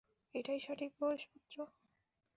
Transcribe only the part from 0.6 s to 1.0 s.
সঠিক